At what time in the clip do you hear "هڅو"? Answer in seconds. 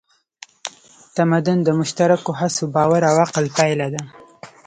2.39-2.63